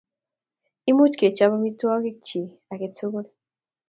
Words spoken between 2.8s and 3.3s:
tukul.